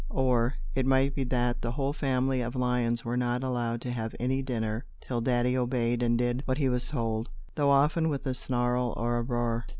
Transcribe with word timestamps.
Or, 0.09 0.55
it 0.73 0.87
might 0.87 1.13
be 1.13 1.23
that 1.25 1.61
the 1.61 1.73
whole 1.73 1.93
family 1.93 2.41
of 2.41 2.55
lions 2.55 3.05
were 3.05 3.17
not 3.17 3.43
allowed 3.43 3.81
to 3.81 3.91
have 3.91 4.15
any 4.19 4.41
dinner 4.41 4.83
till 4.99 5.21
Daddy 5.21 5.55
obeyed 5.55 6.01
and 6.01 6.17
did 6.17 6.41
what 6.47 6.57
he 6.57 6.69
was 6.69 6.87
told, 6.87 7.29
though 7.53 7.69
often 7.69 8.09
with 8.09 8.25
a 8.25 8.33
snarl 8.33 8.95
or 8.97 9.19
a 9.19 9.21
roar. 9.21 9.67